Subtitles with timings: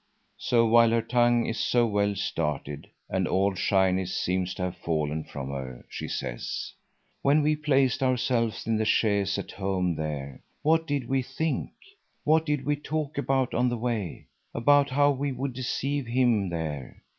[0.39, 5.23] So while her tongue is so well started and all shyness seems to have fallen
[5.23, 6.73] from her, she says:—
[7.21, 11.69] "When we placed ourselves in the chaise at home there, what did we think?
[12.23, 14.25] What did we talk about on the way?
[14.55, 17.03] About how we would deceive him there.